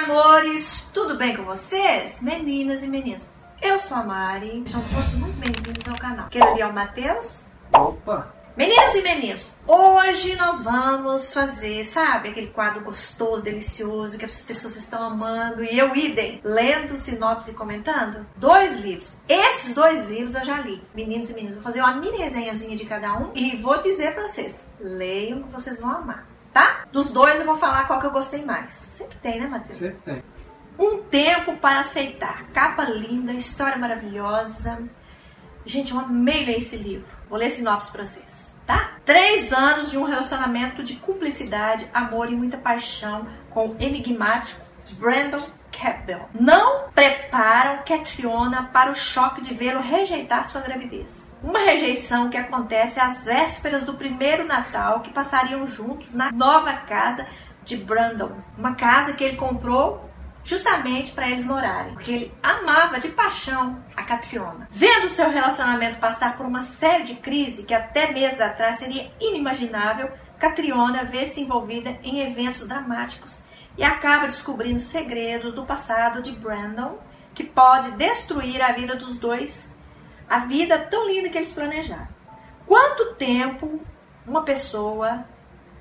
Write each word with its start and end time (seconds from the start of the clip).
amores! 0.00 0.90
Tudo 0.94 1.16
bem 1.16 1.36
com 1.36 1.44
vocês? 1.44 2.22
Meninas 2.22 2.82
e 2.82 2.86
meninos, 2.86 3.28
eu 3.60 3.78
sou 3.78 3.98
a 3.98 4.02
Mari, 4.02 4.62
sejam 4.66 4.82
todos 4.88 5.12
muito 5.12 5.36
bem-vindos 5.38 5.86
ao 5.86 5.98
canal. 5.98 6.26
Aquele 6.26 6.44
ali 6.44 6.60
é 6.62 6.66
o 6.66 6.72
Matheus. 6.72 7.44
Opa! 7.70 8.34
Meninas 8.56 8.94
e 8.94 9.02
meninos, 9.02 9.46
hoje 9.66 10.36
nós 10.36 10.62
vamos 10.62 11.32
fazer, 11.32 11.84
sabe, 11.84 12.30
aquele 12.30 12.48
quadro 12.48 12.82
gostoso, 12.82 13.42
delicioso, 13.42 14.18
que 14.18 14.24
as 14.24 14.42
pessoas 14.42 14.76
estão 14.76 15.02
amando, 15.02 15.62
e 15.62 15.78
eu 15.78 15.94
idem, 15.94 16.40
lendo 16.42 16.98
sinopse 16.98 17.52
e 17.52 17.54
comentando, 17.54 18.26
dois 18.36 18.78
livros. 18.80 19.16
Esses 19.28 19.74
dois 19.74 20.06
livros 20.06 20.34
eu 20.34 20.44
já 20.44 20.58
li. 20.58 20.82
Meninos 20.94 21.30
e 21.30 21.34
meninas, 21.34 21.54
vou 21.54 21.62
fazer 21.62 21.80
uma 21.80 21.94
mini 21.94 22.18
resenhazinha 22.18 22.76
de 22.76 22.84
cada 22.86 23.16
um 23.18 23.30
e 23.34 23.56
vou 23.56 23.80
dizer 23.80 24.14
pra 24.14 24.26
vocês, 24.26 24.64
leiam 24.80 25.42
que 25.42 25.52
vocês 25.52 25.80
vão 25.80 25.90
amar, 25.90 26.26
tá? 26.52 26.84
Dos 26.92 27.10
dois 27.10 27.38
eu 27.40 27.46
vou 27.46 27.56
falar 27.56 27.86
qual 27.86 28.00
que 28.00 28.06
eu 28.06 28.10
gostei 28.10 28.44
mais. 28.44 28.74
Sempre 28.74 29.18
tem, 29.18 29.40
né, 29.40 29.46
Matheus? 29.46 29.78
Sempre 29.78 30.00
tem. 30.04 30.22
Um 30.78 31.02
Tempo 31.02 31.56
para 31.56 31.80
Aceitar. 31.80 32.44
Capa 32.52 32.84
linda, 32.84 33.32
história 33.32 33.76
maravilhosa. 33.76 34.78
Gente, 35.64 35.92
eu 35.92 35.98
amei 35.98 36.44
ler 36.44 36.58
esse 36.58 36.76
livro. 36.76 37.06
Vou 37.28 37.38
ler 37.38 37.50
sinopse 37.50 37.90
para 37.90 38.04
vocês, 38.04 38.54
tá? 38.66 38.94
Três 39.04 39.52
anos 39.52 39.90
de 39.90 39.98
um 39.98 40.04
relacionamento 40.04 40.82
de 40.82 40.96
cumplicidade, 40.96 41.88
amor 41.92 42.30
e 42.30 42.34
muita 42.34 42.56
paixão 42.56 43.26
com 43.50 43.66
o 43.66 43.76
enigmático 43.78 44.60
Brandon 44.94 45.59
Campbell. 45.70 46.28
Não 46.38 46.88
preparam 46.90 47.82
Catriona 47.84 48.64
para 48.72 48.90
o 48.90 48.94
choque 48.94 49.40
de 49.40 49.54
vê-lo 49.54 49.80
rejeitar 49.80 50.48
sua 50.48 50.60
gravidez. 50.60 51.30
Uma 51.42 51.60
rejeição 51.60 52.28
que 52.28 52.36
acontece 52.36 53.00
às 53.00 53.24
vésperas 53.24 53.82
do 53.82 53.94
primeiro 53.94 54.44
Natal 54.44 55.00
que 55.00 55.12
passariam 55.12 55.66
juntos 55.66 56.14
na 56.14 56.30
nova 56.30 56.72
casa 56.72 57.26
de 57.64 57.76
Brandon. 57.76 58.32
Uma 58.58 58.74
casa 58.74 59.12
que 59.12 59.24
ele 59.24 59.36
comprou 59.36 60.10
justamente 60.42 61.12
para 61.12 61.28
eles 61.28 61.44
morarem, 61.44 61.92
porque 61.92 62.10
ele 62.10 62.34
amava 62.42 62.98
de 62.98 63.08
paixão 63.08 63.82
a 63.96 64.02
Catriona. 64.02 64.68
Vendo 64.70 65.10
seu 65.10 65.30
relacionamento 65.30 65.98
passar 65.98 66.36
por 66.36 66.46
uma 66.46 66.62
série 66.62 67.04
de 67.04 67.14
crises 67.16 67.64
que 67.64 67.74
até 67.74 68.12
meses 68.12 68.40
atrás 68.40 68.78
seria 68.78 69.10
inimaginável, 69.20 70.10
Catriona 70.38 71.04
vê-se 71.04 71.40
envolvida 71.40 71.98
em 72.02 72.20
eventos 72.20 72.66
dramáticos 72.66 73.42
e 73.76 73.84
acaba 73.84 74.26
descobrindo 74.26 74.80
segredos 74.80 75.54
do 75.54 75.64
passado 75.64 76.22
de 76.22 76.32
Brandon 76.32 76.98
que 77.34 77.44
pode 77.44 77.92
destruir 77.92 78.60
a 78.62 78.72
vida 78.72 78.96
dos 78.96 79.18
dois, 79.18 79.74
a 80.28 80.40
vida 80.40 80.78
tão 80.78 81.06
linda 81.08 81.28
que 81.28 81.38
eles 81.38 81.52
planejaram. 81.52 82.08
Quanto 82.66 83.14
tempo 83.14 83.80
uma 84.26 84.42
pessoa 84.42 85.24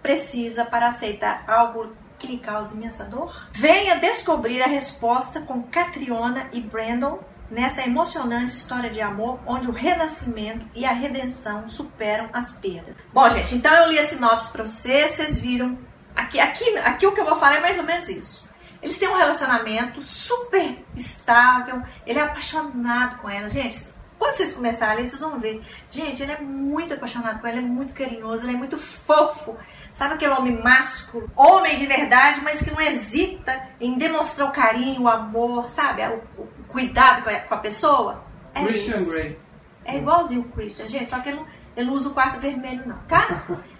precisa 0.01 0.63
para 0.65 0.87
aceitar 0.87 1.43
algo 1.47 1.93
que 2.17 2.27
lhe 2.27 2.37
causa 2.37 2.73
imensa 2.73 3.03
dor? 3.05 3.47
Venha 3.51 3.99
descobrir 3.99 4.61
a 4.61 4.67
resposta 4.67 5.41
com 5.41 5.63
Catriona 5.63 6.47
e 6.51 6.61
Brandon 6.61 7.19
nesta 7.49 7.81
emocionante 7.81 8.51
história 8.51 8.89
de 8.89 9.01
amor 9.01 9.39
onde 9.45 9.67
o 9.67 9.71
renascimento 9.71 10.65
e 10.75 10.85
a 10.85 10.91
redenção 10.91 11.67
superam 11.67 12.29
as 12.31 12.53
perdas. 12.53 12.95
Bom, 13.11 13.27
gente, 13.29 13.55
então 13.55 13.73
eu 13.73 13.89
li 13.89 13.99
a 13.99 14.05
sinopse 14.05 14.51
para 14.51 14.65
vocês, 14.65 15.15
vocês 15.15 15.37
viram. 15.37 15.77
Aqui, 16.19 16.37
aqui, 16.37 16.77
aqui 16.79 17.07
o 17.07 17.13
que 17.13 17.21
eu 17.21 17.25
vou 17.25 17.37
falar 17.37 17.55
é 17.55 17.61
mais 17.61 17.77
ou 17.77 17.85
menos 17.85 18.09
isso. 18.09 18.45
Eles 18.81 18.99
têm 18.99 19.07
um 19.07 19.15
relacionamento 19.15 20.01
super 20.01 20.77
estável, 20.95 21.81
ele 22.05 22.19
é 22.19 22.23
apaixonado 22.23 23.17
com 23.19 23.29
ela. 23.29 23.49
Gente, 23.49 23.87
quando 24.17 24.33
vocês 24.33 24.53
começarem 24.53 25.05
vocês 25.05 25.21
vão 25.21 25.39
ver. 25.39 25.63
Gente, 25.89 26.21
ele 26.21 26.33
é 26.33 26.41
muito 26.41 26.93
apaixonado 26.93 27.39
com 27.39 27.47
ela, 27.47 27.57
ele 27.57 27.65
é 27.65 27.69
muito 27.69 27.93
carinhoso, 27.93 28.43
ele 28.43 28.53
é 28.53 28.57
muito 28.57 28.77
fofo. 28.77 29.55
Sabe 29.93 30.15
aquele 30.15 30.33
homem 30.33 30.61
másculo? 30.61 31.31
Homem 31.37 31.77
de 31.77 31.85
verdade, 31.85 32.41
mas 32.41 32.61
que 32.61 32.69
não 32.69 32.81
hesita 32.81 33.69
em 33.79 33.97
demonstrar 33.97 34.49
o 34.49 34.51
carinho, 34.51 35.03
o 35.03 35.07
amor, 35.07 35.69
sabe? 35.69 36.03
O, 36.03 36.41
o 36.41 36.47
cuidado 36.67 37.23
com 37.23 37.29
a, 37.29 37.39
com 37.39 37.53
a 37.53 37.59
pessoa. 37.59 38.23
É 38.53 38.61
Christian 38.61 38.97
isso. 38.97 39.11
Grey. 39.11 39.39
É 39.85 39.97
igualzinho 39.97 40.41
o 40.41 40.51
Christian, 40.51 40.89
gente, 40.89 41.09
só 41.09 41.19
que 41.19 41.29
ele 41.29 41.37
não, 41.37 41.47
ele 41.77 41.87
não 41.87 41.93
usa 41.93 42.09
o 42.09 42.13
quarto 42.13 42.39
vermelho, 42.39 42.85
não, 42.85 42.97
tá? 43.07 43.45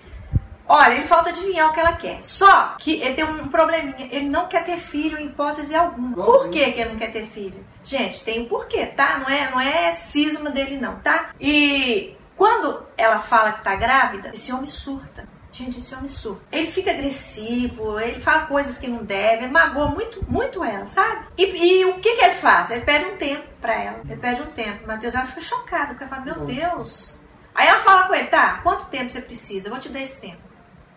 Olha, 0.72 0.94
ele 0.94 1.06
falta 1.06 1.30
adivinhar 1.30 1.68
o 1.68 1.74
que 1.74 1.80
ela 1.80 1.94
quer. 1.94 2.19
Só 2.22 2.75
que 2.78 3.02
ele 3.02 3.16
tem 3.16 3.25
um 3.25 3.47
probleminha. 3.47 4.07
Ele 4.12 4.30
não 4.30 4.47
quer 4.47 4.63
ter 4.63 4.78
filho 4.78 5.18
em 5.18 5.25
hipótese 5.25 5.74
alguma. 5.74 6.24
Por 6.24 6.52
que, 6.52 6.72
que 6.72 6.80
ele 6.80 6.91
não 6.91 7.00
quer 7.00 7.12
ter 7.12 7.25
filho? 7.25 7.66
Gente, 7.84 8.24
tem 8.24 8.41
um 8.41 8.46
porquê, 8.46 8.85
tá? 8.85 9.18
Não 9.18 9.28
é, 9.28 9.50
não 9.50 9.59
é 9.59 9.96
cisma 9.96 10.52
dele, 10.52 10.78
não, 10.78 11.00
tá? 11.00 11.31
E 11.41 12.16
quando 12.35 12.84
ela 12.96 13.19
fala 13.19 13.53
que 13.53 13.63
tá 13.63 13.75
grávida, 13.75 14.29
esse 14.31 14.53
homem 14.53 14.68
surta. 14.68 15.28
Gente, 15.52 15.79
esse 15.79 15.96
homem 15.96 16.08
surta. 16.08 16.44
Ele 16.52 16.68
fica 16.68 16.91
agressivo, 16.91 18.00
ele 18.00 18.19
fala 18.19 18.46
coisas 18.46 18.78
que 18.78 18.88
não 18.88 19.03
deve, 19.03 19.47
magoa 19.47 19.88
muito, 19.88 20.24
muito 20.29 20.63
ela, 20.63 20.85
sabe? 20.85 21.25
E, 21.35 21.44
e 21.46 21.85
o 21.85 21.96
que, 21.96 22.16
que 22.16 22.24
ele 22.24 22.35
faz? 22.35 22.69
Ele 22.69 22.85
pede 22.85 23.06
um 23.06 23.18
tempo 23.18 23.44
pra 23.59 23.74
ela. 23.74 24.02
Ele 24.06 24.18
pede 24.18 24.41
um 24.44 24.52
tempo. 24.52 24.85
Matheus, 24.85 25.16
ela 25.16 25.25
fica 25.25 25.41
chocada, 25.41 25.88
porque 25.88 26.03
ela 26.03 26.16
fala, 26.16 26.25
meu 26.25 26.46
Deus. 26.46 27.19
Aí 27.56 27.68
ela 27.68 27.79
fala 27.79 28.08
com 28.08 28.13
ele, 28.13 28.28
tá, 28.28 28.59
quanto 28.62 28.85
tempo 28.85 29.09
você 29.09 29.19
precisa? 29.19 29.68
Eu 29.68 29.72
vou 29.72 29.79
te 29.79 29.90
dar 29.90 30.02
esse 30.02 30.18
tempo. 30.18 30.48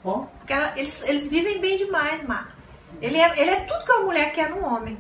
Oh. 0.04 0.26
Porque 0.38 0.52
ela, 0.52 0.72
eles, 0.76 1.02
eles 1.04 1.28
vivem 1.28 1.60
bem 1.60 1.76
demais, 1.76 2.22
Mar. 2.26 2.56
Ele 3.00 3.18
é, 3.18 3.40
ele 3.40 3.50
é 3.50 3.60
tudo 3.60 3.84
que 3.84 3.92
uma 3.92 4.04
mulher 4.04 4.32
quer 4.32 4.50
no 4.50 4.64
homem. 4.64 4.98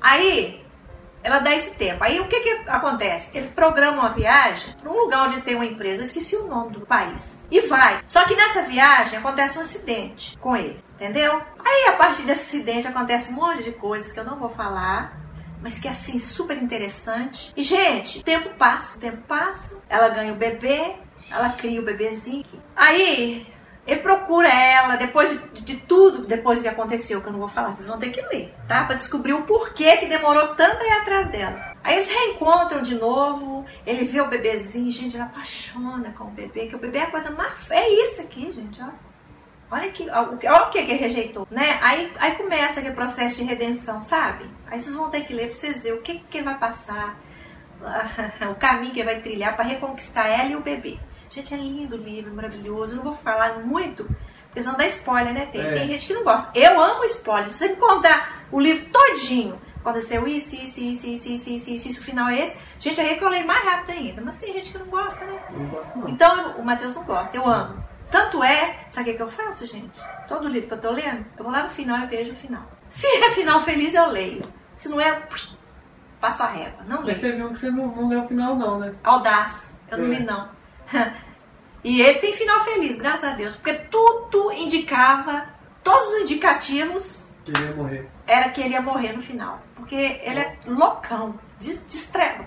Aí, 0.00 0.64
ela 1.22 1.40
dá 1.40 1.54
esse 1.54 1.74
tempo. 1.74 2.02
Aí, 2.04 2.20
o 2.20 2.28
que, 2.28 2.40
que 2.40 2.50
acontece? 2.68 3.36
Ele 3.36 3.48
programa 3.48 3.98
uma 3.98 4.14
viagem 4.14 4.74
para 4.80 4.90
um 4.90 4.96
lugar 4.96 5.24
onde 5.24 5.40
tem 5.42 5.54
uma 5.54 5.66
empresa, 5.66 6.00
eu 6.00 6.04
esqueci 6.04 6.36
o 6.36 6.46
nome 6.46 6.72
do 6.72 6.86
país, 6.86 7.44
e 7.50 7.60
vai. 7.62 8.00
Só 8.06 8.24
que 8.24 8.34
nessa 8.34 8.62
viagem 8.62 9.18
acontece 9.18 9.58
um 9.58 9.60
acidente 9.60 10.36
com 10.38 10.56
ele, 10.56 10.82
entendeu? 10.94 11.42
Aí, 11.58 11.88
a 11.88 11.92
partir 11.92 12.22
desse 12.22 12.56
acidente, 12.56 12.86
acontece 12.86 13.30
um 13.30 13.34
monte 13.34 13.62
de 13.62 13.72
coisas 13.72 14.12
que 14.12 14.20
eu 14.20 14.24
não 14.24 14.38
vou 14.38 14.50
falar, 14.50 15.20
mas 15.60 15.78
que 15.78 15.88
é 15.88 15.90
assim, 15.90 16.18
super 16.18 16.56
interessante. 16.56 17.52
E, 17.56 17.62
gente, 17.62 18.20
o 18.20 18.22
tempo 18.22 18.50
passa, 18.56 18.96
o 18.96 19.00
tempo 19.00 19.18
passa, 19.26 19.76
ela 19.88 20.08
ganha 20.08 20.32
o 20.32 20.36
bebê, 20.36 20.94
ela 21.30 21.50
cria 21.50 21.80
o 21.80 21.84
bebezinho. 21.84 22.44
Aí, 22.76 23.46
ele 23.88 24.00
procura 24.00 24.48
ela, 24.48 24.96
depois 24.96 25.30
de, 25.30 25.62
de, 25.62 25.76
tudo, 25.76 26.26
depois 26.26 26.58
do 26.58 26.62
que 26.62 26.68
aconteceu, 26.68 27.22
que 27.22 27.28
eu 27.28 27.32
não 27.32 27.38
vou 27.38 27.48
falar, 27.48 27.72
vocês 27.72 27.86
vão 27.86 27.98
ter 27.98 28.10
que 28.10 28.20
ler, 28.20 28.54
tá? 28.68 28.84
Pra 28.84 28.94
descobrir 28.94 29.32
o 29.32 29.44
porquê 29.44 29.96
que 29.96 30.04
demorou 30.04 30.48
tanto 30.48 30.82
aí 30.82 30.90
atrás 30.90 31.30
dela. 31.30 31.74
Aí 31.82 31.94
eles 31.94 32.10
reencontram 32.10 32.82
de 32.82 32.94
novo, 32.94 33.64
ele 33.86 34.04
vê 34.04 34.20
o 34.20 34.28
bebezinho, 34.28 34.90
gente, 34.90 35.16
ele 35.16 35.22
apaixona 35.22 36.12
com 36.12 36.24
o 36.24 36.30
bebê, 36.30 36.66
que 36.66 36.76
o 36.76 36.78
bebê 36.78 36.98
é 36.98 37.02
a 37.04 37.10
coisa 37.10 37.30
mais. 37.30 37.70
É 37.70 37.88
isso 37.88 38.20
aqui, 38.20 38.52
gente, 38.52 38.78
ó. 38.82 38.90
Olha 39.70 39.86
aqui, 39.86 40.06
olha 40.10 40.62
o 40.64 40.70
que, 40.70 40.84
que 40.84 40.92
rejeitou, 40.92 41.48
né? 41.50 41.78
Aí, 41.80 42.12
aí 42.18 42.34
começa 42.36 42.80
aquele 42.80 42.94
processo 42.94 43.38
de 43.38 43.44
redenção, 43.44 44.02
sabe? 44.02 44.44
Aí 44.66 44.78
vocês 44.78 44.94
vão 44.94 45.08
ter 45.08 45.22
que 45.22 45.32
ler 45.32 45.46
pra 45.46 45.54
vocês 45.54 45.82
verem 45.82 45.98
o 45.98 46.02
que, 46.02 46.18
que 46.18 46.38
ele 46.38 46.44
vai 46.44 46.58
passar, 46.58 47.18
o 48.50 48.54
caminho 48.56 48.92
que 48.92 49.00
ele 49.00 49.10
vai 49.10 49.20
trilhar 49.22 49.56
para 49.56 49.64
reconquistar 49.64 50.26
ela 50.26 50.50
e 50.50 50.56
o 50.56 50.60
bebê. 50.60 50.98
Gente, 51.30 51.54
é 51.54 51.56
lindo 51.56 51.96
o 51.96 51.98
livro, 51.98 52.34
maravilhoso. 52.34 52.92
Eu 52.92 52.96
não 52.96 53.04
vou 53.04 53.14
falar 53.14 53.58
muito, 53.60 54.04
porque 54.46 54.62
senão 54.62 54.76
dá 54.76 54.86
spoiler, 54.86 55.32
né? 55.32 55.46
Tem, 55.46 55.60
é. 55.60 55.74
tem 55.74 55.88
gente 55.88 56.06
que 56.06 56.14
não 56.14 56.24
gosta. 56.24 56.50
Eu 56.54 56.80
amo 56.80 57.04
spoiler. 57.04 57.50
Se 57.50 57.58
você 57.58 57.68
me 57.68 57.76
contar 57.76 58.46
o 58.50 58.60
livro 58.60 58.88
todinho, 58.90 59.60
aconteceu 59.76 60.26
isso, 60.26 60.54
isso, 60.54 60.80
isso, 60.80 61.06
isso, 61.06 61.28
isso, 61.28 61.50
isso, 61.50 61.70
isso, 61.70 61.88
isso, 61.88 62.00
o 62.00 62.04
final 62.04 62.28
é 62.28 62.40
esse. 62.40 62.56
Gente, 62.78 63.00
aí 63.00 63.10
é 63.10 63.14
que 63.16 63.24
eu 63.24 63.28
leio 63.28 63.46
mais 63.46 63.64
rápido 63.64 63.90
ainda. 63.90 64.22
Mas 64.22 64.38
tem 64.38 64.52
gente 64.54 64.72
que 64.72 64.78
não 64.78 64.86
gosta, 64.86 65.24
né? 65.24 65.40
Não 65.50 65.66
gosta, 65.66 65.98
não. 65.98 66.08
Então, 66.08 66.58
o 66.58 66.64
Matheus 66.64 66.94
não 66.94 67.04
gosta. 67.04 67.36
Eu 67.36 67.46
amo. 67.46 67.84
Tanto 68.10 68.42
é, 68.42 68.86
sabe 68.88 69.10
o 69.10 69.16
que 69.16 69.22
eu 69.22 69.28
faço, 69.28 69.66
gente? 69.66 70.00
Todo 70.26 70.48
livro 70.48 70.68
que 70.68 70.74
eu 70.74 70.80
tô 70.80 70.90
lendo, 70.90 71.26
eu 71.36 71.44
vou 71.44 71.52
lá 71.52 71.62
no 71.62 71.68
final 71.68 71.98
e 72.00 72.06
vejo 72.06 72.32
o 72.32 72.36
final. 72.36 72.62
Se 72.88 73.06
é 73.06 73.30
final 73.32 73.60
feliz, 73.60 73.94
eu 73.94 74.08
leio. 74.08 74.42
Se 74.74 74.88
não 74.88 74.98
é, 74.98 75.22
passo 76.18 76.42
a 76.42 76.46
régua. 76.46 76.84
Não 76.86 77.02
leio. 77.02 77.08
Mas 77.08 77.20
teve 77.20 77.42
um 77.42 77.50
que 77.50 77.58
você 77.58 77.70
não, 77.70 77.88
não 77.88 78.08
leu 78.08 78.22
o 78.22 78.28
final, 78.28 78.56
não, 78.56 78.78
né? 78.78 78.94
Audaz. 79.04 79.78
Eu 79.90 79.98
é. 79.98 80.00
não 80.00 80.08
li, 80.08 80.24
não. 80.24 80.57
E 81.84 82.00
ele 82.00 82.18
tem 82.18 82.32
final 82.32 82.64
feliz, 82.64 82.96
graças 82.96 83.24
a 83.24 83.34
Deus, 83.34 83.56
porque 83.56 83.74
tudo 83.74 84.52
indicava, 84.52 85.46
todos 85.82 86.08
os 86.08 86.20
indicativos 86.22 87.28
que 87.44 87.50
ele 87.50 87.64
ia 87.64 87.74
morrer. 87.74 88.08
Era 88.26 88.48
que 88.50 88.60
ele 88.60 88.74
ia 88.74 88.82
morrer 88.82 89.12
no 89.12 89.22
final, 89.22 89.60
porque 89.74 89.94
ele 89.94 90.40
é 90.40 90.58
loucão, 90.66 91.38
distre... 91.58 92.46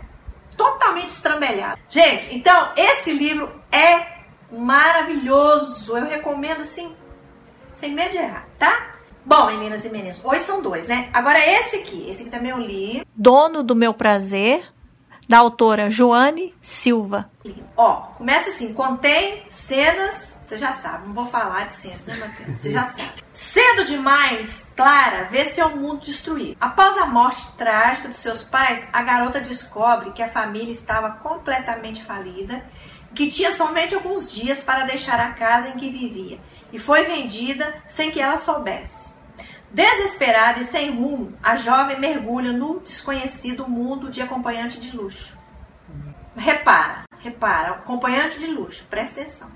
totalmente 0.56 1.10
estrambelhado. 1.10 1.80
Gente, 1.90 2.36
então 2.36 2.72
esse 2.76 3.12
livro 3.12 3.50
é 3.72 4.22
maravilhoso, 4.52 5.98
eu 5.98 6.06
recomendo 6.06 6.62
assim, 6.62 6.96
sem 7.74 7.94
medo 7.94 8.12
de 8.12 8.18
errar, 8.18 8.46
tá? 8.60 8.92
Bom, 9.26 9.48
meninas 9.48 9.86
e 9.86 9.90
meninos, 9.90 10.20
hoje 10.24 10.42
são 10.42 10.62
dois, 10.62 10.88
né? 10.88 11.10
Agora 11.14 11.40
esse 11.40 11.78
aqui, 11.78 12.10
esse 12.10 12.24
aqui 12.24 12.32
também 12.32 12.52
eu 12.52 12.58
li. 12.58 13.06
Dono 13.16 13.64
do 13.64 13.76
meu 13.76 13.94
prazer, 13.94 14.66
da 15.32 15.38
autora 15.38 15.90
Joane 15.90 16.54
Silva. 16.62 17.32
Ó, 17.78 17.94
começa 18.18 18.50
assim, 18.50 18.74
contém 18.74 19.44
cenas, 19.48 20.44
você 20.46 20.58
já 20.58 20.74
sabe, 20.74 21.08
não 21.08 21.14
vou 21.14 21.26
falar 21.26 21.68
de 21.68 21.74
cenas, 21.78 22.06
né, 22.06 22.18
Matheus? 22.18 22.58
Você 22.58 22.70
já 22.70 22.84
sabe. 22.88 23.24
Cedo 23.34 23.86
demais, 23.86 24.74
Clara 24.76 25.30
vê 25.32 25.46
seu 25.46 25.70
mundo 25.70 26.02
destruído. 26.02 26.58
Após 26.60 26.98
a 26.98 27.06
morte 27.06 27.50
trágica 27.54 28.10
dos 28.10 28.18
seus 28.18 28.44
pais, 28.44 28.86
a 28.92 29.02
garota 29.04 29.40
descobre 29.40 30.12
que 30.12 30.22
a 30.22 30.28
família 30.28 30.74
estava 30.74 31.12
completamente 31.12 32.04
falida, 32.04 32.62
que 33.16 33.30
tinha 33.30 33.54
somente 33.54 33.96
alguns 33.96 34.30
dias 34.30 34.62
para 34.62 34.84
deixar 34.84 35.18
a 35.18 35.32
casa 35.32 35.70
em 35.70 35.78
que 35.78 35.90
vivia 35.90 36.42
e 36.74 36.78
foi 36.78 37.06
vendida 37.06 37.74
sem 37.88 38.12
que 38.12 38.20
ela 38.20 38.36
soubesse. 38.36 39.14
Desesperada 39.74 40.60
e 40.60 40.66
sem 40.66 40.92
rumo, 40.96 41.34
a 41.42 41.56
jovem 41.56 42.00
mergulha 42.00 42.52
no 42.52 42.80
desconhecido 42.80 43.68
mundo 43.68 44.10
de 44.10 44.22
acompanhante 44.22 44.80
de 44.80 44.96
luxo. 44.96 45.38
Repara, 46.36 47.04
repara, 47.20 47.72
acompanhante 47.72 48.40
de 48.40 48.48
luxo, 48.48 48.86
presta 48.90 49.22
atenção. 49.22 49.50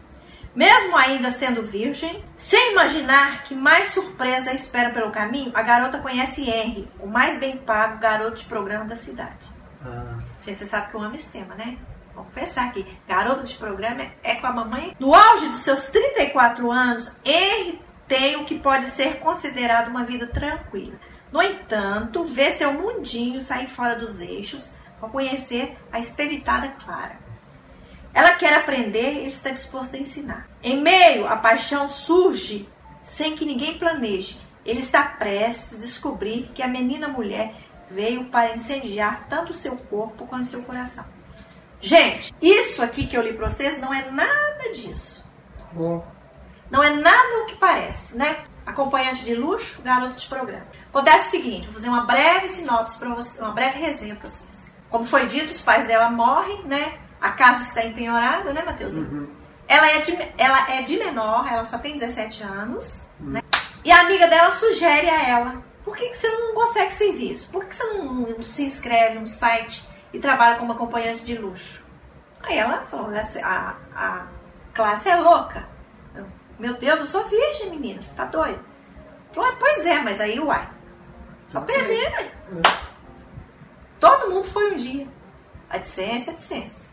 Mesmo 0.55 0.95
ainda 0.95 1.31
sendo 1.31 1.63
virgem, 1.63 2.23
sem 2.37 2.71
imaginar 2.71 3.43
que 3.43 3.53
mais 3.53 3.89
surpresa 3.89 4.53
espera 4.53 4.89
pelo 4.91 5.11
caminho, 5.11 5.51
a 5.53 5.61
garota 5.61 5.97
conhece 5.99 6.49
Henry, 6.49 6.89
o 6.99 7.07
mais 7.07 7.37
bem 7.37 7.57
pago 7.57 7.99
garoto 7.99 8.37
de 8.37 8.45
programa 8.45 8.85
da 8.85 8.95
cidade. 8.95 9.47
Ah, 9.85 10.19
Gente, 10.45 10.57
você 10.59 10.65
sabe 10.65 10.89
que 10.91 10.95
eu 10.95 11.01
amo 11.01 11.15
esse 11.15 11.29
tema, 11.29 11.55
né? 11.55 11.77
Vamos 12.13 12.31
pensar 12.33 12.67
aqui. 12.67 12.85
Garoto 13.07 13.43
de 13.43 13.55
programa 13.55 14.01
é- 14.01 14.11
é 14.23 14.35
com 14.35 14.47
a 14.47 14.53
mamãe. 14.53 14.95
No 14.97 15.13
auge 15.13 15.47
dos 15.49 15.59
seus 15.59 15.89
34 15.89 16.71
anos, 16.71 17.13
Henry 17.25 17.81
tem 18.07 18.35
o 18.35 18.45
que 18.45 18.59
pode 18.59 18.85
ser 18.85 19.19
considerado 19.19 19.89
uma 19.89 20.03
vida 20.03 20.27
tranquila. 20.27 20.99
No 21.31 21.41
entanto, 21.41 22.23
vê 22.23 22.51
seu 22.51 22.71
mundinho 22.71 23.41
sair 23.41 23.67
fora 23.67 23.95
dos 23.95 24.19
eixos 24.19 24.73
ao 25.01 25.09
conhecer 25.09 25.77
a 25.91 25.99
esperitada 25.99 26.69
Clara. 26.69 27.19
Ela 28.13 28.33
quer 28.35 28.53
aprender 28.53 29.23
e 29.23 29.27
está 29.27 29.49
disposta 29.49 29.97
a 29.97 29.99
ensinar. 29.99 30.47
Em 30.63 30.79
meio 30.79 31.27
à 31.27 31.35
paixão 31.35 31.89
surge 31.89 32.69
sem 33.03 33.35
que 33.35 33.45
ninguém 33.45 33.77
planeje. 33.77 34.39
Ele 34.65 34.79
está 34.79 35.03
prestes 35.03 35.77
a 35.77 35.81
descobrir 35.81 36.49
que 36.55 36.63
a 36.63 36.67
menina 36.67 37.07
mulher 37.07 37.53
veio 37.91 38.25
para 38.25 38.55
incendiar 38.55 39.27
tanto 39.29 39.53
seu 39.53 39.75
corpo 39.75 40.25
quanto 40.25 40.47
seu 40.47 40.63
coração. 40.63 41.05
Gente, 41.81 42.33
isso 42.41 42.81
aqui 42.81 43.05
que 43.05 43.15
eu 43.15 43.21
li 43.21 43.33
para 43.33 43.49
vocês 43.49 43.79
não 43.79 43.93
é 43.93 44.09
nada 44.09 44.71
disso. 44.73 45.23
bom. 45.73 46.14
Não 46.69 46.83
é 46.83 46.89
nada 46.91 47.43
o 47.43 47.45
que 47.45 47.55
parece, 47.55 48.17
né? 48.17 48.37
Acompanhante 48.65 49.23
de 49.23 49.35
luxo, 49.35 49.81
garoto 49.81 50.15
de 50.15 50.27
programa. 50.27 50.65
Acontece 50.89 51.27
o 51.27 51.31
seguinte, 51.31 51.65
vou 51.65 51.73
fazer 51.75 51.89
uma 51.89 52.05
breve 52.05 52.47
sinopse 52.47 52.97
para 52.97 53.09
vocês, 53.13 53.39
uma 53.39 53.51
breve 53.51 53.79
resenha 53.79 54.15
para 54.15 54.27
vocês. 54.27 54.71
Como 54.89 55.05
foi 55.05 55.25
dito, 55.27 55.51
os 55.51 55.61
pais 55.61 55.85
dela 55.87 56.09
morrem, 56.09 56.63
né? 56.63 56.97
A 57.21 57.31
casa 57.31 57.63
está 57.63 57.83
empenhorada, 57.85 58.53
né, 58.53 58.63
Matheusinho? 58.63 59.07
Uhum. 59.07 59.27
Ela 59.67 59.87
é, 59.91 59.99
de, 59.99 60.17
ela 60.37 60.71
é 60.71 60.81
de 60.83 60.97
menor, 60.97 61.47
ela 61.51 61.65
só 61.65 61.77
tem 61.77 61.97
17 61.97 62.43
anos, 62.43 63.03
né? 63.19 63.41
E 63.83 63.91
a 63.91 64.01
amiga 64.01 64.27
dela 64.27 64.51
sugere 64.51 65.09
a 65.09 65.27
ela: 65.27 65.63
por 65.83 65.95
que, 65.97 66.09
que 66.09 66.17
você 66.17 66.29
não 66.29 66.53
consegue 66.53 66.93
serviço? 66.93 67.49
Por 67.49 67.63
que, 67.63 67.69
que 67.69 67.75
você 67.75 67.83
não, 67.93 68.05
não 68.13 68.43
se 68.43 68.63
inscreve 68.63 69.15
num 69.19 69.25
site 69.25 69.83
e 70.13 70.19
trabalha 70.19 70.57
como 70.57 70.71
acompanhante 70.73 71.23
de 71.23 71.35
luxo? 71.37 71.85
Aí 72.43 72.57
ela 72.57 72.85
falou: 72.91 73.11
"Essa- 73.11 73.41
a, 73.43 73.75
a 73.95 74.27
classe 74.73 75.09
é 75.09 75.15
louca. 75.15 75.67
Eu, 76.57 76.61
Meu 76.61 76.73
Deus, 76.75 76.99
eu 77.01 77.05
sou 77.07 77.23
virgem, 77.25 77.69
menina, 77.71 78.01
você 78.01 78.15
tá 78.15 78.25
doido? 78.25 78.59
Falou: 79.31 79.49
"Ah, 79.49 79.55
pois 79.59 79.85
é, 79.85 80.01
mas 80.01 80.19
aí, 80.21 80.39
uai, 80.39 80.67
só 81.47 81.61
perder, 81.61 82.09
né? 82.11 82.31
Todo 83.99 84.29
mundo 84.31 84.43
foi 84.45 84.71
um 84.73 84.75
dia. 84.75 85.07
A 85.69 85.77
licença, 85.77 86.31
a 86.31 86.33
licença. 86.35 86.89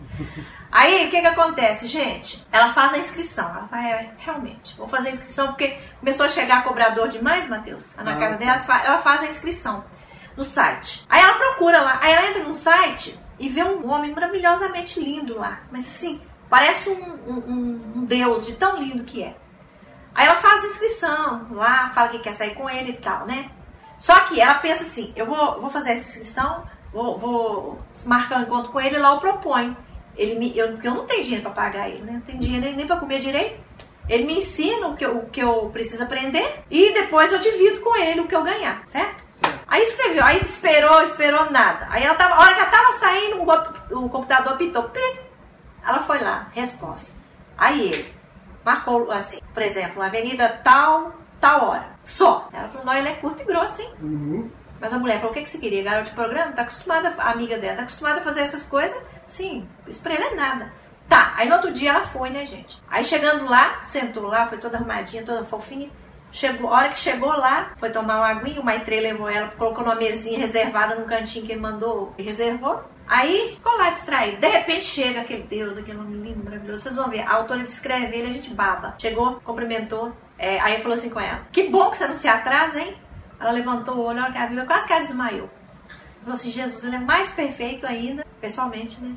Aí, 0.71 1.07
o 1.07 1.11
que 1.11 1.21
que 1.21 1.27
acontece, 1.27 1.87
gente? 1.87 2.43
Ela 2.51 2.71
faz 2.71 2.95
a 2.95 2.99
inscrição. 2.99 3.49
Ela 3.51 3.67
vai, 3.71 3.93
é, 3.93 4.11
realmente, 4.19 4.75
vou 4.77 4.89
fazer 4.89 5.09
a 5.09 5.13
inscrição 5.13 5.49
porque 5.49 5.79
começou 6.01 6.25
a 6.25 6.29
chegar 6.29 6.65
cobrador 6.65 7.07
demais, 7.07 7.47
Matheus. 7.49 7.95
Na 7.97 8.13
Ah, 8.15 8.17
casa 8.17 8.33
tá. 8.33 8.37
dela, 8.39 8.53
ela 8.53 8.59
fa- 8.61 8.83
ela 8.85 8.99
faz 9.01 9.21
a 9.23 9.27
inscrição 9.27 9.85
no 10.37 10.43
site. 10.43 11.05
Aí 11.09 11.21
ela 11.21 11.35
procura 11.35 11.81
lá. 11.83 11.99
Aí 12.03 12.13
ela 12.13 12.29
entra 12.31 12.43
no 12.45 12.55
site 12.55 13.19
e 13.39 13.49
vê 13.49 13.63
um 13.63 13.89
homem 13.91 14.13
maravilhosamente 14.13 14.99
lindo 15.01 15.39
lá. 15.39 15.61
Mas 15.71 15.85
assim, 15.87 16.21
parece 16.49 16.89
um, 16.89 17.13
um- 17.31 17.45
um- 17.47 17.93
um 17.97 18.05
deus 18.05 18.47
de 18.47 18.55
tão 18.55 18.79
lindo 18.83 19.05
que 19.05 19.23
é. 19.23 19.37
Aí 20.15 20.27
ela 20.27 20.37
faz 20.37 20.65
inscrição 20.65 21.47
lá, 21.51 21.91
fala 21.95 22.09
que 22.09 22.19
quer 22.19 22.35
sair 22.35 22.55
com 22.55 22.69
ele 22.69 22.93
e 22.93 22.97
tal, 22.97 23.27
né? 23.27 23.51
Só 23.99 24.19
que 24.21 24.41
ela 24.41 24.55
pensa 24.55 24.83
assim, 24.83 25.13
eu 25.17 25.27
vou, 25.27 25.61
vou 25.61 25.71
fazer 25.71 25.93
essa 25.93 26.09
inscrição, 26.09 26.65
vou, 26.93 27.17
vou 27.17 27.79
marcar 28.05 28.41
um 28.41 28.43
encontro 28.43 28.73
com 28.73 28.81
ele, 28.81 28.99
lá 28.99 29.15
eu 29.15 29.19
proponho. 29.19 29.77
Ele 30.17 30.35
me, 30.35 30.57
eu, 30.57 30.73
porque 30.73 30.89
eu 30.89 30.95
não 30.95 31.07
tenho 31.07 31.23
dinheiro 31.23 31.43
para 31.43 31.53
pagar 31.53 31.89
ele, 31.89 32.03
né? 32.03 32.13
Não 32.15 32.21
tenho 32.21 32.39
dinheiro 32.39 32.65
nem, 32.65 32.77
nem 32.77 32.87
para 32.87 32.97
comer 32.97 33.21
direito. 33.21 33.59
Ele 34.09 34.25
me 34.25 34.39
ensina 34.39 34.89
o 34.89 34.97
que, 34.97 35.05
eu, 35.07 35.19
o 35.19 35.31
que 35.31 35.41
eu 35.41 35.71
preciso 35.73 36.03
aprender 36.03 36.65
e 36.71 36.93
depois 36.93 37.33
eu 37.33 37.39
divido 37.39 37.81
com 37.81 37.97
ele 37.97 38.21
o 38.21 38.27
que 38.27 38.35
eu 38.35 38.43
ganhar, 38.43 38.83
certo? 38.85 39.25
Aí 39.67 39.83
escreveu, 39.83 40.25
aí 40.25 40.41
esperou, 40.43 41.03
esperou 41.03 41.51
nada. 41.51 41.87
Aí 41.89 42.03
ela 42.03 42.15
tava, 42.15 42.35
a 42.35 42.41
hora 42.41 42.55
que 42.55 42.61
ela 42.61 42.71
tava 42.71 42.93
saindo, 42.93 43.37
o, 43.41 44.05
o 44.05 44.09
computador 44.11 44.53
apitou. 44.53 44.83
Pif, 44.85 45.21
ela 45.87 46.01
foi 46.01 46.21
lá, 46.21 46.49
resposta. 46.53 47.11
Aí 47.57 47.93
ele 47.93 48.15
marcou 48.65 49.11
assim, 49.11 49.39
por 49.53 49.63
exemplo, 49.63 50.03
avenida 50.03 50.49
tal, 50.49 51.13
tal 51.41 51.69
hora. 51.69 51.87
Só. 52.05 52.49
Ela 52.53 52.69
falou, 52.69 52.87
não, 52.87 52.95
ele 52.95 53.09
é 53.09 53.15
curto 53.15 53.43
e 53.43 53.45
grosso, 53.45 53.81
hein? 53.81 53.93
Uhum. 54.01 54.51
Mas 54.81 54.93
a 54.93 54.99
mulher 54.99 55.19
falou, 55.19 55.31
o 55.31 55.35
que, 55.35 55.43
que 55.43 55.49
você 55.49 55.59
queria? 55.59 55.83
Garoto 55.83 56.11
de 56.11 56.15
programa? 56.15 56.53
Tá 56.53 56.63
acostumada, 56.63 57.15
a 57.17 57.31
amiga 57.31 57.57
dela, 57.57 57.77
tá 57.77 57.83
acostumada 57.83 58.21
a 58.21 58.23
fazer 58.23 58.41
essas 58.41 58.67
coisas? 58.67 59.01
Sim, 59.27 59.69
isso 59.87 60.03
pra 60.03 60.15
ele 60.15 60.25
é 60.25 60.35
nada. 60.35 60.73
Tá, 61.09 61.35
aí 61.37 61.49
no 61.49 61.55
outro 61.55 61.71
dia 61.71 61.91
ela 61.91 62.07
foi, 62.07 62.31
né, 62.31 62.45
gente? 62.47 62.83
Aí 62.89 63.05
chegando 63.05 63.49
lá, 63.49 63.83
sentou 63.83 64.25
lá, 64.25 64.47
foi 64.47 64.59
toda 64.59 64.79
arrumadinha, 64.79 65.25
toda 65.25 65.45
fofinha. 65.45 65.91
Chegou, 66.33 66.73
a 66.73 66.79
hora 66.79 66.89
que 66.89 66.99
chegou 66.99 67.29
lá, 67.29 67.73
foi 67.77 67.91
tomar 67.91 68.17
uma 68.17 68.29
aguinha, 68.29 68.61
o 68.61 68.65
Maitrey 68.65 69.01
levou 69.01 69.29
ela, 69.29 69.49
colocou 69.49 69.85
numa 69.85 69.95
mesinha 69.95 70.39
reservada 70.39 70.95
num 70.95 71.05
cantinho 71.05 71.45
que 71.45 71.53
ele 71.53 71.61
mandou 71.61 72.15
e 72.17 72.23
reservou. 72.23 72.83
Aí 73.07 73.55
ficou 73.57 73.77
lá 73.77 73.91
distraído. 73.91 74.39
De 74.39 74.49
repente 74.49 74.85
chega 74.85 75.21
aquele 75.21 75.43
Deus, 75.43 75.77
aquele 75.77 75.99
homem 75.99 76.21
lindo, 76.23 76.43
maravilhoso. 76.43 76.83
Vocês 76.83 76.97
vão 76.97 77.11
ver, 77.11 77.21
a 77.21 77.35
autora 77.35 77.63
descreve 77.63 78.17
ele, 78.17 78.31
a 78.31 78.33
gente 78.33 78.55
baba. 78.55 78.95
Chegou, 78.99 79.41
cumprimentou. 79.45 80.13
é, 80.39 80.59
aí 80.61 80.81
falou 80.81 80.97
assim 80.97 81.11
com 81.11 81.21
ela: 81.21 81.43
Que 81.53 81.69
bom 81.69 81.91
que 81.91 81.99
você 81.99 82.07
não 82.07 82.17
se 82.17 82.27
atrasa, 82.27 82.81
hein? 82.81 82.97
Ela 83.39 83.51
levantou 83.51 83.97
o 83.97 84.05
olho, 84.05 84.21
a 84.21 84.23
hora 84.23 84.33
que 84.33 84.39
ela 84.39 84.47
viu, 84.47 84.65
quase 84.67 84.87
que 84.87 84.93
ela 84.93 85.03
desmaiou. 85.03 85.51
Falou 86.23 86.35
assim: 86.37 86.51
Jesus, 86.51 86.85
ele 86.85 86.97
é 86.97 86.99
mais 86.99 87.31
perfeito 87.31 87.87
ainda, 87.87 88.25
pessoalmente, 88.41 89.01
né? 89.01 89.15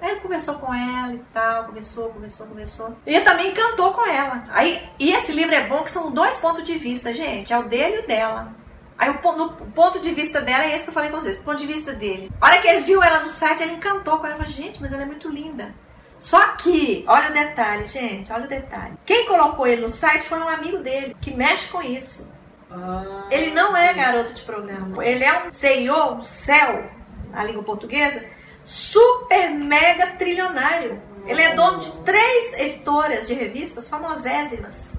É. 0.00 0.04
Aí 0.06 0.10
ele 0.12 0.20
conversou 0.20 0.54
com 0.56 0.72
ela 0.72 1.12
e 1.12 1.18
tal, 1.32 1.64
conversou, 1.64 2.10
conversou, 2.10 2.46
conversou. 2.46 2.96
E 3.06 3.14
ele 3.14 3.24
também 3.24 3.52
cantou 3.52 3.92
com 3.92 4.06
ela. 4.06 4.44
Aí, 4.50 4.82
e 4.98 5.12
esse 5.12 5.32
livro 5.32 5.54
é 5.54 5.66
bom 5.66 5.82
que 5.82 5.90
são 5.90 6.10
dois 6.10 6.36
pontos 6.36 6.62
de 6.62 6.78
vista, 6.78 7.12
gente. 7.12 7.52
É 7.52 7.58
o 7.58 7.64
dele 7.64 7.96
e 7.96 7.98
o 8.00 8.06
dela. 8.06 8.52
Aí 8.98 9.10
o, 9.10 9.18
pon- 9.18 9.36
no 9.36 9.44
o 9.46 9.70
ponto 9.72 9.98
de 10.00 10.10
vista 10.12 10.40
dela 10.40 10.64
é 10.64 10.74
esse 10.74 10.84
que 10.84 10.90
eu 10.90 10.94
falei 10.94 11.10
com 11.10 11.20
vocês. 11.20 11.36
O 11.36 11.42
ponto 11.42 11.58
de 11.58 11.66
vista 11.66 11.92
dele. 11.92 12.30
A 12.40 12.46
hora 12.46 12.60
que 12.62 12.66
ele 12.68 12.80
viu 12.80 13.02
ela 13.02 13.20
no 13.20 13.28
site, 13.28 13.62
ele 13.62 13.74
encantou 13.74 14.18
com 14.18 14.26
ela. 14.26 14.36
Falou, 14.36 14.50
gente, 14.50 14.80
mas 14.80 14.90
ela 14.92 15.02
é 15.02 15.06
muito 15.06 15.28
linda. 15.28 15.74
Só 16.18 16.40
que, 16.54 17.04
olha 17.06 17.28
o 17.28 17.32
detalhe, 17.34 17.86
gente, 17.86 18.32
olha 18.32 18.46
o 18.46 18.48
detalhe. 18.48 18.94
Quem 19.04 19.26
colocou 19.26 19.66
ele 19.66 19.82
no 19.82 19.88
site 19.90 20.22
foi 20.26 20.38
um 20.38 20.48
amigo 20.48 20.78
dele, 20.78 21.14
que 21.20 21.30
mexe 21.34 21.68
com 21.68 21.82
isso. 21.82 22.26
Ah, 22.76 23.26
Ele 23.30 23.52
não 23.52 23.76
é 23.76 23.92
garoto 23.94 24.34
de 24.34 24.42
programa. 24.42 25.04
Ele 25.04 25.24
é 25.24 25.46
um 25.46 25.50
CEO, 25.50 26.14
um 26.14 26.22
céu, 26.22 26.90
na 27.30 27.44
língua 27.44 27.62
portuguesa, 27.62 28.24
super 28.64 29.50
mega 29.50 30.08
trilionário. 30.18 31.00
Ele 31.26 31.42
é 31.42 31.54
dono 31.54 31.78
de 31.78 31.90
três 32.04 32.52
editoras 32.54 33.26
de 33.26 33.34
revistas 33.34 33.88
famosésimas. 33.88 34.98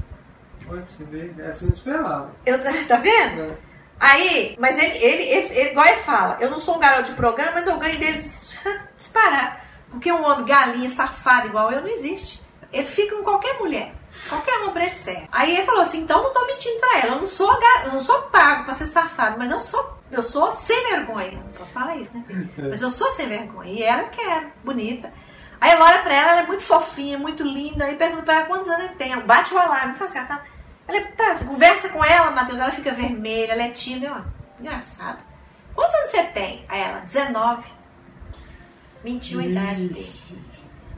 Olha 0.69 0.81
pra 0.81 0.91
você 0.91 1.03
ver, 1.05 1.33
essa 1.39 1.63
eu 1.63 1.69
não 1.69 1.75
esperava. 1.75 2.31
Eu, 2.45 2.59
tá 2.87 2.97
vendo? 2.97 3.43
É. 3.43 3.67
Aí, 3.99 4.55
mas 4.59 4.77
ele, 4.77 4.97
ele, 4.97 5.23
ele, 5.23 5.53
ele, 5.53 5.69
igual 5.71 5.87
ele 5.87 6.01
fala, 6.01 6.37
eu 6.39 6.51
não 6.51 6.59
sou 6.59 6.75
um 6.75 6.79
garoto 6.79 7.09
de 7.09 7.15
programa, 7.15 7.53
mas 7.53 7.67
eu 7.67 7.77
ganho 7.77 7.97
deles 7.97 8.49
disparar. 8.97 9.65
Porque 9.89 10.11
um 10.11 10.23
homem 10.23 10.45
galinha, 10.45 10.89
safado 10.89 11.47
igual 11.47 11.71
eu, 11.71 11.81
não 11.81 11.87
existe. 11.87 12.41
Ele 12.71 12.85
fica 12.85 13.15
com 13.15 13.23
qualquer 13.23 13.57
mulher. 13.57 13.93
Qualquer 14.29 14.63
homem 14.63 14.85
ele 14.85 14.95
serve. 14.95 15.27
Aí 15.31 15.55
ele 15.55 15.65
falou 15.65 15.81
assim, 15.81 16.01
então 16.01 16.17
eu 16.17 16.23
não 16.23 16.33
tô 16.33 16.45
mentindo 16.45 16.79
pra 16.79 16.99
ela. 16.99 17.15
Eu 17.15 17.19
não 17.19 17.27
sou, 17.27 17.59
eu 17.85 17.91
não 17.91 17.99
sou 17.99 18.21
pago 18.23 18.65
pra 18.65 18.73
ser 18.73 18.87
safado, 18.87 19.37
mas 19.37 19.51
eu 19.51 19.59
sou, 19.59 19.97
eu 20.11 20.23
sou 20.23 20.51
sem 20.51 20.89
vergonha. 20.89 21.31
Não 21.31 21.53
posso 21.53 21.73
falar 21.73 21.97
isso, 21.97 22.17
né? 22.17 22.23
Mas 22.57 22.81
eu 22.81 22.89
sou 22.89 23.09
sem 23.11 23.27
vergonha. 23.27 23.71
E 23.71 23.83
ela 23.83 24.03
quer, 24.05 24.53
bonita. 24.63 25.13
Aí 25.59 25.71
ela 25.71 25.85
olha 25.85 25.99
pra 25.99 26.13
ela, 26.13 26.31
ela 26.31 26.41
é 26.41 26.47
muito 26.47 26.63
fofinha, 26.63 27.17
muito 27.17 27.43
linda. 27.43 27.85
Aí 27.85 27.95
pergunta 27.95 28.23
pra 28.23 28.35
ela 28.35 28.45
quantos 28.45 28.67
anos 28.67 28.85
ele 28.85 28.95
tem. 28.95 29.17
Bate 29.19 29.53
o 29.53 29.57
alarme. 29.57 29.95
Fala 29.95 30.09
assim, 30.09 30.19
ela 30.19 30.27
tá... 30.27 30.43
Ela, 30.87 31.01
tá, 31.17 31.33
você 31.33 31.45
conversa 31.45 31.89
com 31.89 32.03
ela, 32.03 32.31
Matheus, 32.31 32.59
ela 32.59 32.71
fica 32.71 32.93
vermelha, 32.93 33.51
ela 33.51 33.63
é 33.63 33.71
tímida. 33.71 34.07
Eu, 34.07 34.13
ó, 34.13 34.21
engraçado. 34.59 35.23
Quantos 35.75 35.93
anos 35.95 36.09
você 36.09 36.23
tem? 36.23 36.65
Aí 36.69 36.81
ela, 36.81 36.99
19. 37.01 37.63
Mentiu 39.03 39.39
a 39.39 39.45
idade 39.45 39.87
dele. 39.89 40.47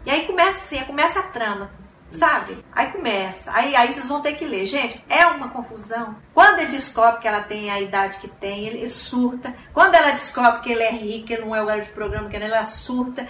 E 0.06 0.12
aí 0.12 0.26
começa 0.26 0.58
assim, 0.58 0.84
começa 0.86 1.20
a 1.20 1.24
trama, 1.24 1.72
sabe? 2.12 2.58
Aí 2.72 2.92
começa. 2.92 3.52
Aí, 3.54 3.76
aí 3.76 3.92
vocês 3.92 4.08
vão 4.08 4.22
ter 4.22 4.34
que 4.34 4.46
ler. 4.46 4.66
Gente, 4.66 5.04
é 5.10 5.26
uma 5.26 5.50
confusão. 5.50 6.16
Quando 6.34 6.60
ele 6.60 6.72
descobre 6.72 7.20
que 7.20 7.28
ela 7.28 7.42
tem 7.42 7.70
a 7.70 7.80
idade 7.80 8.18
que 8.18 8.28
tem, 8.28 8.68
ele 8.68 8.88
surta. 8.88 9.54
Quando 9.74 9.96
ela 9.96 10.12
descobre 10.12 10.62
que 10.62 10.72
ele 10.72 10.84
é 10.84 10.92
rico, 10.92 11.28
que 11.28 11.34
ele 11.34 11.46
não 11.46 11.56
é 11.56 11.62
o 11.62 11.82
de 11.82 11.90
programa, 11.90 12.30
que 12.30 12.36
ela 12.36 12.64
surta. 12.64 13.28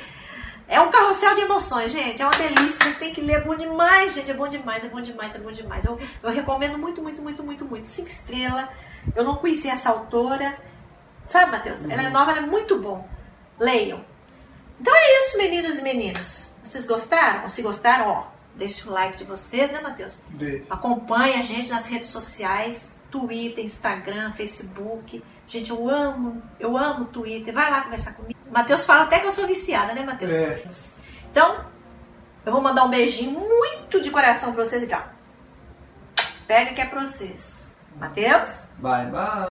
É 0.68 0.80
um 0.80 0.92
carrossel 0.92 1.34
de 1.34 1.42
emoções, 1.42 1.92
gente. 1.92 2.22
É 2.22 2.26
uma 2.26 2.36
delícia. 2.36 2.78
Vocês 2.84 2.98
têm 2.98 3.14
que 3.14 3.22
ler. 3.22 3.38
É 3.38 3.42
bom 3.42 3.56
demais, 3.56 4.14
gente. 4.14 4.30
É 4.30 4.34
bom 4.34 4.48
demais, 4.48 4.86
é 4.86 4.88
bom 4.88 5.02
demais, 5.02 5.36
é 5.36 5.40
bom 5.40 5.52
demais. 5.52 5.84
Eu, 5.84 6.00
eu 6.22 6.30
recomendo 6.30 6.78
muito, 6.78 7.02
muito, 7.02 7.22
muito, 7.22 7.44
muito, 7.44 7.66
muito. 7.66 7.88
Cinco 7.88 8.08
estrelas. 8.08 8.68
Eu 9.16 9.24
não 9.24 9.36
conheci 9.36 9.68
essa 9.68 9.90
autora. 9.90 10.58
Sabe, 11.26 11.52
Matheus? 11.52 11.86
Ela 11.90 12.04
é 12.04 12.10
nova, 12.10 12.32
ela 12.32 12.42
é 12.42 12.46
muito 12.46 12.80
bom. 12.80 13.08
Leiam. 13.60 14.04
Então 14.80 14.94
é 14.96 15.18
isso, 15.18 15.38
meninas 15.38 15.80
e 15.80 15.82
meninos. 15.82 16.50
Vocês 16.64 16.86
gostaram? 16.86 17.50
Se 17.50 17.62
gostaram, 17.62 18.08
ó, 18.08 18.39
deixa 18.56 18.90
o 18.90 18.94
like 18.94 19.18
de 19.18 19.24
vocês, 19.24 19.72
né, 19.72 19.80
Matheus? 19.82 20.20
Deixa. 20.30 20.74
Acompanhe 20.74 21.36
a 21.36 21.42
gente 21.42 21.70
nas 21.70 21.86
redes 21.86 22.10
sociais. 22.10 22.98
Twitter, 23.10 23.64
Instagram, 23.64 24.34
Facebook. 24.34 25.24
Gente, 25.48 25.72
eu 25.72 25.90
amo, 25.90 26.44
eu 26.60 26.78
amo 26.78 27.06
Twitter. 27.06 27.54
Vai 27.54 27.72
lá 27.72 27.82
conversar 27.82 28.14
comigo. 28.14 28.40
Matheus 28.52 28.86
fala 28.86 29.04
até 29.04 29.20
que 29.20 29.28
eu 29.28 29.32
sou 29.32 29.48
viciada, 29.48 29.94
né, 29.94 30.04
Matheus? 30.04 30.32
É. 30.32 30.64
Então, 31.32 31.66
eu 32.46 32.52
vou 32.52 32.62
mandar 32.62 32.84
um 32.84 32.90
beijinho 32.90 33.32
muito 33.32 34.02
de 34.02 34.12
coração 34.12 34.54
pra 34.54 34.64
vocês 34.64 34.84
aqui, 34.84 34.94
ó. 34.94 35.02
Pega 36.48 36.74
que 36.74 36.82
é 36.82 36.86
pra 36.86 37.02
vocês. 37.02 37.78
Matheus? 38.00 38.66
Bye, 38.78 39.08
bye. 39.08 39.48